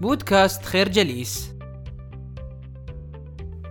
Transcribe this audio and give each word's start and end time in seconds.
بودكاست 0.00 0.64
خير 0.64 0.88
جليس. 0.88 1.54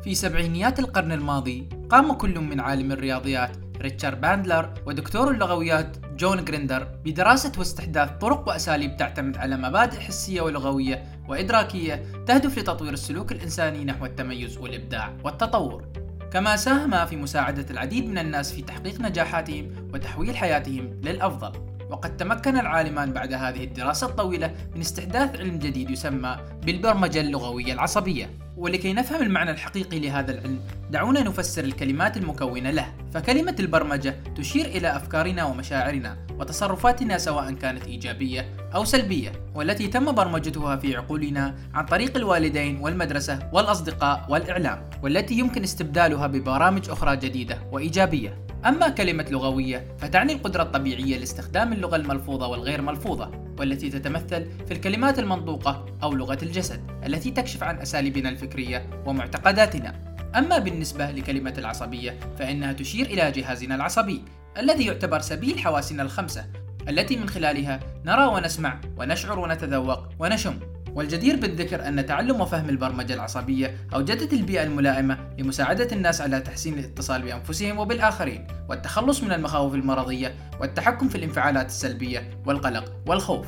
في 0.04 0.16
سبعينيات 0.16 0.80
القرن 0.80 1.12
الماضي 1.12 1.70
قام 1.90 2.14
كل 2.14 2.40
من 2.40 2.60
عالم 2.60 2.92
الرياضيات 2.92 3.58
ريتشارد 3.82 4.22
باندلر 4.22 4.74
ودكتور 4.86 5.32
اللغويات 5.32 5.98
جون 6.16 6.46
جريندر 6.46 6.88
بدراسة 7.06 7.52
واستحداث 7.58 8.10
طرق 8.12 8.48
وأساليب 8.48 8.98
تعتمد 8.98 9.38
على 9.38 9.58
مبادئ 9.58 10.00
حسية 10.00 10.42
ولغوية 10.42 11.04
وإدراكية 11.28 12.04
تهدف 12.26 12.58
لتطوير 12.58 12.94
السلوك 12.94 13.32
الإنساني 13.32 13.86
نحو 13.86 14.06
التميز 14.06 14.58
والإبداع 14.58 15.14
والتطور. 15.24 15.86
كما 16.34 16.56
ساهم 16.56 17.06
في 17.06 17.16
مساعدة 17.16 17.66
العديد 17.72 18.10
من 18.10 18.18
الناس 18.18 18.54
في 18.54 18.62
تحقيق 18.62 19.02
نجاحاتهم 19.02 19.90
وتحويل 19.94 20.38
حياتهم 20.38 21.02
للأفضل. 21.04 21.77
وقد 21.90 22.18
تمكن 22.18 22.58
العالمان 22.58 23.14
بعد 23.14 23.34
هذه 23.34 23.64
الدراسة 23.64 24.08
الطويلة 24.08 24.52
من 24.76 24.82
استحداث 24.82 25.36
علم 25.36 25.60
جديد 25.60 25.90
يسمى 25.90 26.38
بالبرمجة 26.66 27.22
اللغوية 27.22 27.74
العصبية. 27.74 28.30
ولكي 28.58 28.94
نفهم 28.94 29.22
المعنى 29.22 29.52
الحقيقي 29.52 30.00
لهذا 30.00 30.32
العلم 30.32 30.60
دعونا 30.92 31.24
نفسر 31.24 31.64
الكلمات 31.64 32.18
المكونة 32.18 32.72
له. 32.72 32.86
فكلمة 33.14 33.56
البرمجة 33.60 34.16
تشير 34.38 34.66
إلى 34.66 34.96
أفكارنا 34.96 35.46
ومشاعرنا 35.46 36.18
وتصرفاتنا 36.40 37.18
سواء 37.18 37.52
كانت 37.54 37.86
إيجابية 37.86 38.46
أو 38.76 38.86
سلبية 38.86 39.32
والتي 39.56 39.88
تم 39.88 40.12
برمجتها 40.12 40.76
في 40.76 40.96
عقولنا 40.96 41.56
عن 41.74 41.86
طريق 41.86 42.18
الوالدين 42.18 42.80
والمدرسة 42.80 43.50
والأصدقاء 43.54 44.26
والإعلام 44.30 44.90
والتي 45.04 45.34
يمكن 45.34 45.64
استبدالها 45.64 46.28
ببرامج 46.28 46.90
أخرى 46.90 47.18
جديدة 47.18 47.58
وإيجابية. 47.72 48.47
أما 48.68 48.90
كلمة 48.90 49.26
لغوية 49.32 49.96
فتعني 50.00 50.34
القدرة 50.34 50.64
الطبيعية 50.64 51.18
لاستخدام 51.18 51.74
اللغة 51.74 51.96
الملفوظة 51.96 52.48
والغير 52.48 52.82
ملفوظة 52.82 53.32
والتي 53.60 53.90
تتمثل 53.90 54.66
في 54.66 54.74
الكلمات 54.74 55.20
المنطوقة 55.20 55.86
أو 56.04 56.14
لغة 56.14 56.38
الجسد 56.44 56.82
التي 57.06 57.32
تكشف 57.32 57.64
عن 57.64 57.80
أساليبنا 57.80 58.30
الفكرية 58.30 59.04
ومعتقداتنا. 59.06 60.16
أما 60.36 60.58
بالنسبة 60.58 61.12
لكلمة 61.12 61.54
العصبية 61.58 62.20
فإنها 62.40 62.74
تشير 62.74 63.06
إلى 63.06 63.32
جهازنا 63.32 63.76
العصبي 63.76 64.22
الذي 64.58 64.86
يعتبر 64.86 65.20
سبيل 65.20 65.60
حواسنا 65.60 66.04
الخمسة 66.04 66.46
التي 66.90 67.16
من 67.16 67.30
خلالها 67.30 67.80
نرى 68.06 68.26
ونسمع 68.28 68.82
ونشعر 68.98 69.40
ونتذوق 69.40 70.00
ونشم. 70.20 70.60
والجدير 70.98 71.36
بالذكر 71.36 71.88
أن 71.88 72.06
تعلم 72.06 72.42
وفهم 72.42 72.70
البرمجة 72.70 73.14
العصبية 73.14 73.76
أوجدت 73.96 74.34
البيئة 74.34 74.64
الملائمة 74.64 75.18
لمساعدة 75.38 75.88
الناس 75.92 76.22
على 76.22 76.40
تحسين 76.40 76.80
الاتصال 76.80 77.22
بأنفسهم 77.22 77.80
وبالآخرين 77.80 78.48
والتخلص 78.70 79.24
من 79.24 79.32
المخاوف 79.32 79.76
المرضية 79.76 80.36
والتحكم 80.60 81.10
في 81.10 81.16
الانفعالات 81.16 81.66
السلبية 81.66 82.42
والقلق 82.46 82.94
والخوف. 83.08 83.48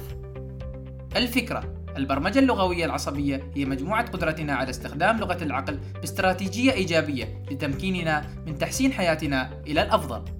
الفكرة 1.15 1.73
البرمجة 1.97 2.39
اللغوية 2.39 2.85
العصبية 2.85 3.51
هي 3.55 3.65
مجموعة 3.65 4.11
قدرتنا 4.11 4.53
على 4.55 4.69
استخدام 4.69 5.17
لغة 5.17 5.43
العقل 5.43 5.79
باستراتيجية 6.01 6.71
إيجابية 6.71 7.43
لتمكيننا 7.51 8.25
من 8.47 8.57
تحسين 8.57 8.93
حياتنا 8.93 9.61
إلى 9.67 9.81
الأفضل. 9.81 10.38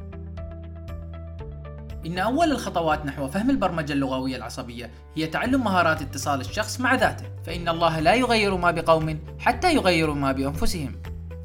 إن 2.06 2.20
أول 2.20 2.52
الخطوات 2.52 3.06
نحو 3.06 3.28
فهم 3.28 3.50
البرمجة 3.50 3.94
اللغوية 3.94 4.36
العصبية 4.36 4.92
هي 5.16 5.28
تعلم 5.28 5.64
مهارات 5.64 6.02
اتصال 6.02 6.42
الشخص 6.42 6.80
مع 6.80 6.96
ذاته، 6.96 7.26
فإن 7.46 7.70
الله 7.70 8.00
لا 8.00 8.14
يغير 8.14 8.58
ما 8.58 8.72
بقوم 8.72 9.20
حتى 9.40 9.76
يغيروا 9.76 10.16
ما 10.16 10.32
بأنفسهم. 10.32 10.96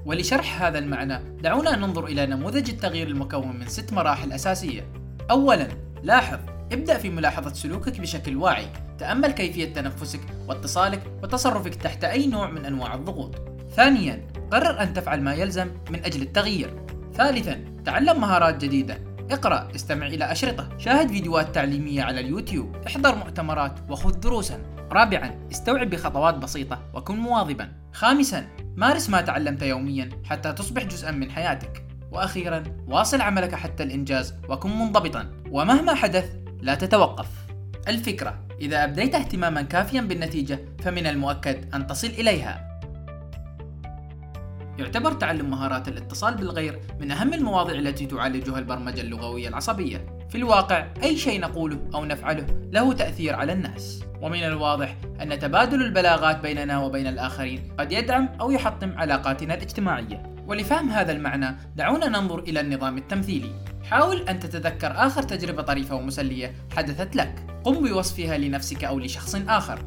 ولشرح 0.04 0.62
هذا 0.62 0.78
المعنى، 0.78 1.40
دعونا 1.42 1.76
ننظر 1.76 2.06
إلى 2.06 2.26
نموذج 2.26 2.70
التغيير 2.70 3.08
المكون 3.08 3.56
من 3.56 3.68
ست 3.68 3.92
مراحل 3.92 4.32
أساسية. 4.32 4.86
أولاً، 5.30 5.68
لاحظ، 6.02 6.38
ابدأ 6.72 6.98
في 6.98 7.10
ملاحظة 7.10 7.52
سلوكك 7.52 8.00
بشكل 8.00 8.36
واعي، 8.36 8.66
تأمل 8.98 9.30
كيفية 9.30 9.72
تنفسك 9.72 10.20
واتصالك 10.48 11.02
وتصرفك 11.22 11.74
تحت 11.74 12.04
أي 12.04 12.26
نوع 12.26 12.50
من 12.50 12.64
أنواع 12.64 12.94
الضغوط. 12.94 13.34
ثانياً، 13.76 14.26
قرر 14.52 14.82
أن 14.82 14.94
تفعل 14.94 15.20
ما 15.20 15.34
يلزم 15.34 15.70
من 15.90 16.04
أجل 16.04 16.22
التغيير. 16.22 16.74
ثالثاً، 17.14 17.64
تعلم 17.84 18.20
مهارات 18.20 18.64
جديدة 18.64 19.13
اقرأ 19.30 19.68
استمع 19.74 20.06
إلى 20.06 20.32
أشرطة. 20.32 20.78
شاهد 20.78 21.08
فيديوهات 21.08 21.54
تعليمية 21.54 22.02
على 22.02 22.20
اليوتيوب. 22.20 22.76
احضر 22.86 23.14
مؤتمرات 23.14 23.90
وخذ 23.90 24.20
دروسا. 24.20 24.62
رابعا 24.92 25.48
استوعب 25.52 25.90
بخطوات 25.90 26.34
بسيطة 26.34 26.82
وكن 26.94 27.16
مواظبا. 27.16 27.72
خامسا 27.92 28.46
مارس 28.76 29.10
ما 29.10 29.20
تعلمت 29.20 29.62
يوميا 29.62 30.08
حتى 30.24 30.52
تصبح 30.52 30.84
جزءا 30.84 31.10
من 31.10 31.30
حياتك. 31.30 31.86
وأخيرا 32.12 32.62
واصل 32.86 33.20
عملك 33.20 33.54
حتى 33.54 33.82
الإنجاز 33.82 34.34
وكن 34.48 34.70
منضبطا. 34.70 35.30
ومهما 35.50 35.94
حدث 35.94 36.36
لا 36.60 36.74
تتوقف. 36.74 37.28
الفكرة 37.88 38.46
إذا 38.60 38.84
أبديت 38.84 39.14
اهتماما 39.14 39.62
كافيا 39.62 40.00
بالنتيجة 40.00 40.58
فمن 40.82 41.06
المؤكد 41.06 41.74
أن 41.74 41.86
تصل 41.86 42.06
إليها. 42.06 42.73
يعتبر 44.78 45.12
تعلم 45.12 45.50
مهارات 45.50 45.88
الاتصال 45.88 46.34
بالغير 46.34 46.80
من 47.00 47.10
أهم 47.10 47.34
المواضيع 47.34 47.74
التي 47.78 48.06
تعالجها 48.06 48.58
البرمجة 48.58 49.00
اللغوية 49.00 49.48
العصبية. 49.48 50.06
في 50.28 50.38
الواقع، 50.38 50.86
أي 51.02 51.16
شيء 51.16 51.40
نقوله 51.40 51.78
أو 51.94 52.04
نفعله 52.04 52.46
له 52.72 52.92
تأثير 52.92 53.34
على 53.34 53.52
الناس، 53.52 54.04
ومن 54.22 54.44
الواضح 54.44 54.96
أن 55.22 55.38
تبادل 55.38 55.82
البلاغات 55.82 56.40
بيننا 56.40 56.78
وبين 56.78 57.06
الآخرين 57.06 57.72
قد 57.78 57.92
يدعم 57.92 58.28
أو 58.40 58.50
يحطم 58.50 58.92
علاقاتنا 58.98 59.54
الاجتماعية. 59.54 60.34
ولفهم 60.46 60.90
هذا 60.90 61.12
المعنى، 61.12 61.56
دعونا 61.76 62.08
ننظر 62.08 62.38
إلى 62.38 62.60
النظام 62.60 62.98
التمثيلي. 62.98 63.50
حاول 63.84 64.28
أن 64.28 64.40
تتذكر 64.40 64.92
آخر 65.06 65.22
تجربة 65.22 65.62
طريفة 65.62 65.94
ومسلية 65.94 66.54
حدثت 66.76 67.16
لك. 67.16 67.46
قم 67.64 67.88
بوصفها 67.88 68.38
لنفسك 68.38 68.84
أو 68.84 68.98
لشخص 68.98 69.34
آخر. 69.48 69.78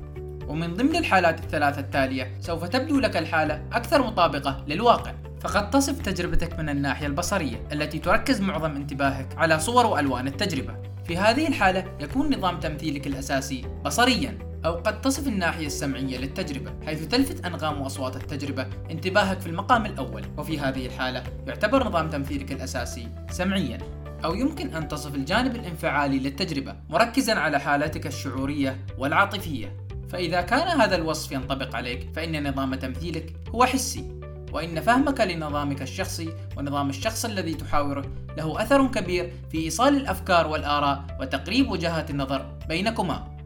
ومن 0.48 0.74
ضمن 0.74 0.96
الحالات 0.96 1.40
الثلاثة 1.40 1.82
التالية 1.82 2.38
سوف 2.40 2.64
تبدو 2.64 3.00
لك 3.00 3.18
الحالة 3.18 3.64
أكثر 3.74 4.08
مطابقة 4.08 4.64
للواقع. 4.68 5.14
فقد 5.42 5.70
تصف 5.70 6.02
تجربتك 6.02 6.60
من 6.60 6.70
الناحية 6.70 7.08
البصرية 7.08 7.68
التي 7.72 8.00
تركز 8.00 8.42
معظم 8.42 8.76
انتباهك 8.76 9.28
على 9.38 9.60
صور 9.60 9.86
وألوان 9.86 10.28
التجربة. 10.28 10.76
في 11.06 11.18
هذه 11.18 11.48
الحالة 11.48 11.86
يكون 12.00 12.36
نظام 12.36 12.60
تمثيلك 12.60 13.08
الأساسي 13.08 13.66
بصريا 13.86 14.38
أو 14.66 14.74
قد 14.74 15.02
تصف 15.02 15.28
الناحية 15.28 15.66
السمعية 15.66 16.18
للتجربة 16.18 16.74
حيث 16.86 17.08
تلفت 17.08 17.46
أنغام 17.46 17.82
وأصوات 17.82 18.16
التجربة 18.16 18.68
انتباهك 18.92 19.40
في 19.40 19.48
المقام 19.48 19.86
الأول. 19.86 20.24
وفي 20.38 20.60
هذه 20.60 20.86
الحالة 20.86 21.24
يعتبر 21.48 21.88
نظام 21.88 22.10
تمثيلك 22.10 22.52
الأساسي 22.52 23.08
سمعيا. 23.30 23.78
أو 24.26 24.34
يمكن 24.34 24.76
أن 24.76 24.88
تصف 24.88 25.16
الجانب 25.16 25.56
الانفعالي 25.56 26.20
للتجربة 26.20 26.76
مركزا 26.90 27.34
على 27.34 27.60
حالتك 27.60 28.08
الشعورية 28.08 28.78
والعاطفية. 28.98 29.87
فإذا 30.10 30.42
كان 30.42 30.82
هذا 30.82 30.96
الوصف 30.96 31.32
ينطبق 31.32 31.76
عليك 31.76 32.10
فإن 32.16 32.50
نظام 32.50 32.76
تمثيلك 32.76 33.34
هو 33.56 33.66
حسي 33.66 34.18
وإن 34.52 34.82
فهمك 34.82 35.22
لنظامك 35.22 35.82
الشخصي 35.82 36.34
ونظام 36.58 36.90
الشخص 36.90 37.26
الذي 37.26 37.54
تحاوره 37.54 38.06
له 38.38 38.62
أثر 38.62 38.88
كبير 38.88 39.34
في 39.52 39.58
إيصال 39.58 39.98
الأفكار 39.98 40.48
والآراء 40.48 41.18
وتقريب 41.22 41.72
وجهات 41.72 42.10
النظر 42.10 42.58
بينكما. 42.68 43.38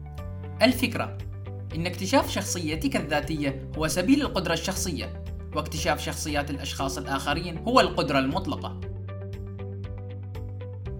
الفكرة 0.62 1.18
إن 1.74 1.86
اكتشاف 1.86 2.30
شخصيتك 2.30 2.96
الذاتية 2.96 3.70
هو 3.78 3.88
سبيل 3.88 4.22
القدرة 4.22 4.52
الشخصية، 4.52 5.24
واكتشاف 5.56 6.04
شخصيات 6.04 6.50
الأشخاص 6.50 6.98
الآخرين 6.98 7.58
هو 7.58 7.80
القدرة 7.80 8.18
المطلقة. 8.18 8.91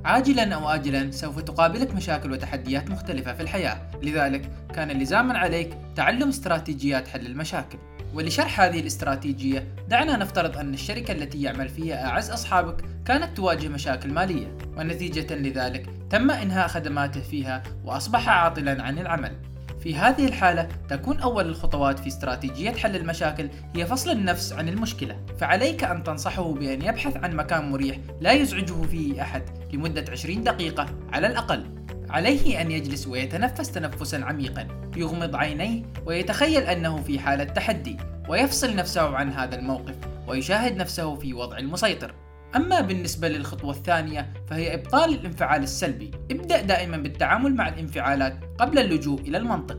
عاجلا 0.04 0.54
أو 0.54 0.68
آجلا 0.68 1.10
سوف 1.10 1.40
تقابلك 1.40 1.94
مشاكل 1.94 2.32
وتحديات 2.32 2.90
مختلفة 2.90 3.32
في 3.32 3.42
الحياة. 3.42 3.90
لذلك 4.02 4.50
كان 4.74 4.88
لزاما 4.88 5.38
عليك 5.38 5.70
تعلم 5.96 6.28
استراتيجيات 6.28 7.08
حل 7.08 7.26
المشاكل. 7.26 7.78
ولشرح 8.14 8.60
هذه 8.60 8.80
الاستراتيجية 8.80 9.66
دعنا 9.88 10.16
نفترض 10.16 10.56
أن 10.56 10.74
الشركة 10.74 11.12
التي 11.12 11.42
يعمل 11.42 11.68
فيها 11.68 12.06
أعز 12.06 12.30
أصحابك 12.30 12.84
كانت 13.04 13.36
تواجه 13.36 13.68
مشاكل 13.68 14.10
مالية. 14.10 14.58
ونتيجة 14.76 15.34
لذلك 15.34 15.86
تم 16.10 16.30
إنهاء 16.30 16.68
خدماته 16.68 17.20
فيها 17.20 17.62
وأصبح 17.84 18.28
عاطلا 18.28 18.82
عن 18.82 18.98
العمل. 18.98 19.51
في 19.82 19.94
هذه 19.94 20.26
الحالة 20.26 20.68
تكون 20.88 21.20
أول 21.20 21.46
الخطوات 21.46 21.98
في 21.98 22.06
استراتيجية 22.08 22.70
حل 22.70 22.96
المشاكل 22.96 23.48
هي 23.76 23.86
فصل 23.86 24.10
النفس 24.10 24.52
عن 24.52 24.68
المشكلة. 24.68 25.16
فعليك 25.38 25.84
أن 25.84 26.02
تنصحه 26.02 26.52
بأن 26.52 26.82
يبحث 26.82 27.16
عن 27.16 27.36
مكان 27.36 27.70
مريح 27.70 27.98
لا 28.20 28.32
يزعجه 28.32 28.82
فيه 28.82 29.22
أحد 29.22 29.42
لمدة 29.72 30.04
20 30.10 30.44
دقيقة 30.44 30.86
على 31.12 31.26
الأقل. 31.26 31.66
عليه 32.10 32.60
أن 32.60 32.70
يجلس 32.70 33.06
ويتنفس 33.06 33.72
تنفسا 33.72 34.16
عميقا 34.16 34.68
يغمض 34.96 35.36
عينيه 35.36 35.82
ويتخيل 36.06 36.62
أنه 36.62 37.02
في 37.02 37.18
حالة 37.18 37.44
تحدي 37.44 37.96
ويفصل 38.28 38.76
نفسه 38.76 39.16
عن 39.16 39.32
هذا 39.32 39.58
الموقف 39.58 39.94
ويشاهد 40.28 40.76
نفسه 40.76 41.14
في 41.14 41.34
وضع 41.34 41.58
المسيطر. 41.58 42.14
أما 42.56 42.80
بالنسبة 42.80 43.28
للخطوة 43.28 43.70
الثانية 43.70 44.32
فهي 44.46 44.74
إبطال 44.74 45.14
الانفعال 45.14 45.62
السلبي. 45.62 46.10
ابدأ 46.30 46.60
دائما 46.60 46.96
بالتعامل 46.96 47.54
مع 47.54 47.68
الانفعالات 47.68 48.38
قبل 48.58 48.78
اللجوء 48.78 49.20
إلى 49.20 49.38
المنطق 49.38 49.78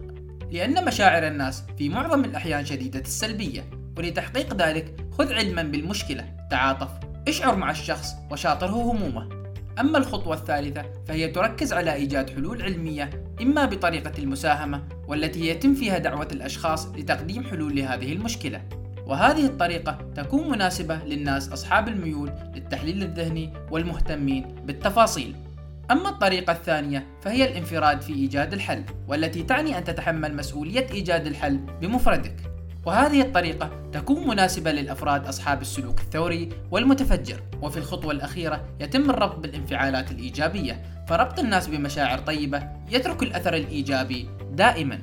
لأن 0.52 0.86
مشاعر 0.86 1.28
الناس 1.28 1.64
في 1.78 1.90
معظم 1.90 2.26
الأحيان 2.26 2.66
شديدة 2.66 3.00
السلبية. 3.00 3.70
ولتحقيق 3.98 4.56
ذلك 4.56 5.06
خذ 5.12 5.34
علما 5.34 5.64
بالمشكلة 5.64 6.36
تعاطف 6.52 6.90
اشعر 7.28 7.56
مع 7.56 7.72
الشخص 7.72 8.14
وشاطره 8.32 8.92
همومه. 8.92 9.30
أما 9.80 9.98
الخطوة 9.98 10.36
الثالثة 10.36 10.86
فهي 11.08 11.28
تركز 11.28 11.74
على 11.74 11.94
إيجاد 11.94 12.30
حلول 12.30 12.62
علمية 12.62 13.10
إما 13.42 13.66
بطريقة 13.66 14.14
المساهمة 14.18 14.84
والتي 15.08 15.48
يتم 15.48 15.74
فيها 15.74 15.98
دعوة 15.98 16.28
الأشخاص 16.32 16.88
لتقديم 16.88 17.44
حلول 17.44 17.76
لهذه 17.76 18.14
المشكلة. 18.14 18.62
وهذه 19.08 19.46
الطريقة 19.46 19.98
تكون 20.16 20.50
مناسبة 20.50 20.96
للناس 20.96 21.50
أصحاب 21.50 21.88
الميول 21.88 22.32
للتحليل 22.56 23.04
الذهني 23.04 23.54
والمهتمين 23.72 24.56
بالتفاصيل. 24.66 25.36
أما 25.92 26.10
الطريقة 26.10 26.54
الثانية 26.54 27.08
فهي 27.22 27.46
الانفراد 27.46 28.02
في 28.02 28.14
إيجاد 28.14 28.54
الحل 28.54 28.84
والتي 29.08 29.44
تعني 29.44 29.78
أن 29.78 29.84
تتحمل 29.84 30.36
مسؤولية 30.36 30.88
إيجاد 30.92 31.28
الحل 31.28 31.60
بمفردك. 31.82 32.36
وهذه 32.86 33.22
الطريقة 33.22 33.70
تكون 33.92 34.28
مناسبة 34.28 34.72
للأفراد 34.72 35.28
أصحاب 35.28 35.62
السلوك 35.62 36.00
الثوري 36.00 36.50
والمتفجر. 36.72 37.42
وفي 37.62 37.78
الخطوة 37.78 38.12
الأخيرة 38.12 38.64
يتم 38.80 39.10
الربط 39.10 39.36
بالانفعالات 39.40 40.12
الإيجابية 40.12 40.82
فربط 41.08 41.40
الناس 41.40 41.68
بمشاعر 41.68 42.20
طيبة 42.20 42.64
يترك 42.92 43.24
الأثر 43.24 43.54
الإيجابي 43.54 44.30
دائما. 44.52 45.00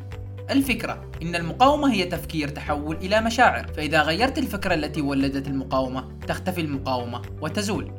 الفكرة 0.51 1.11
إن 1.23 1.35
المقاومة 1.35 1.93
هي 1.93 2.05
تفكير 2.05 2.49
تحول 2.49 2.97
إلى 2.97 3.21
مشاعر. 3.21 3.67
فإذا 3.67 4.03
غيرت 4.03 4.39
الفكرة 4.39 4.75
التي 4.75 5.01
ولدت 5.01 5.49
المقاومة 5.49 6.19
تختفي 6.29 6.61
المقاومة 6.61 7.23
وتزول. 7.41 7.93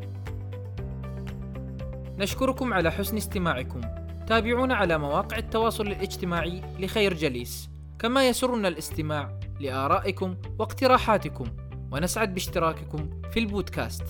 نشكركم 2.18 2.74
على 2.74 2.92
حسن 2.92 3.18
استماعكم. 3.18 3.82
تابعونا 4.28 4.76
على 4.76 4.98
مواقع 4.98 5.38
التواصل 5.38 5.88
الاجتماعي 5.88 6.62
لخير 6.80 7.14
جليس. 7.14 7.70
كما 8.00 8.28
يسرنا 8.28 8.68
الاستماع 8.68 9.40
لآرائكم 9.60 10.36
واقتراحاتكم. 10.60 11.46
ونسعد 11.92 12.34
باشتراككم 12.34 13.10
في 13.32 13.40
البودكاست. 13.40 14.04